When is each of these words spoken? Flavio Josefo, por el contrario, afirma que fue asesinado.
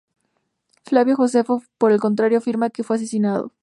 Flavio 0.83 1.15
Josefo, 1.15 1.61
por 1.77 1.91
el 1.91 1.99
contrario, 1.99 2.39
afirma 2.39 2.71
que 2.71 2.81
fue 2.81 2.95
asesinado. 2.95 3.53